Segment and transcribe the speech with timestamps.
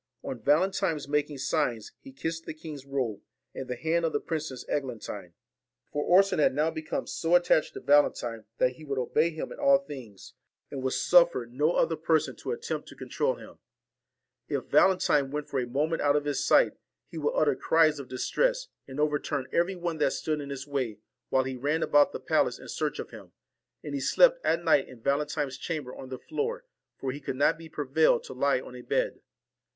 [0.23, 3.21] On Valentine's making signs, he kissed the king's robe,
[3.53, 5.35] and the hand of the Princess Eglantine;
[5.93, 9.59] for Orson had now become so attached to Valentine that he would obey him in
[9.59, 10.33] all things,
[10.71, 13.59] and would 43 VALEN suffer no other person to attempt to control him.
[13.59, 13.59] TINE
[14.49, 16.77] AND if Valentine went for a moment out of his sight, ORSON
[17.11, 20.65] ne WO uld utter cries of distress, and overturn every one that stood in his
[20.65, 20.97] way,
[21.29, 23.33] while he ran about the palace in search of him;
[23.83, 26.65] and he slept at night in Valentine's chamber on the floor,
[26.97, 29.21] for he could not be prevailed to lie on a bed.